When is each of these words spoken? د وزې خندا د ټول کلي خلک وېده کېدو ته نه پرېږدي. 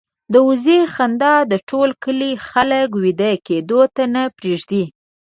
د 0.33 0.35
وزې 0.47 0.79
خندا 0.93 1.35
د 1.51 1.53
ټول 1.69 1.89
کلي 2.03 2.31
خلک 2.49 2.89
وېده 3.03 3.31
کېدو 3.47 3.81
ته 3.95 4.03
نه 4.13 4.23
پرېږدي. 4.37 4.83